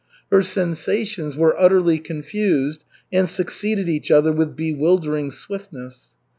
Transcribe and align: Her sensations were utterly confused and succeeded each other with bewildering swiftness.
Her 0.31 0.41
sensations 0.41 1.35
were 1.37 1.55
utterly 1.59 1.99
confused 1.99 2.85
and 3.13 3.29
succeeded 3.29 3.87
each 3.87 4.09
other 4.09 4.31
with 4.31 4.55
bewildering 4.55 5.29
swiftness. 5.29 6.15